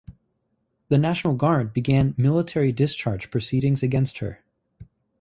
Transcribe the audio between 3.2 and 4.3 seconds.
proceedings against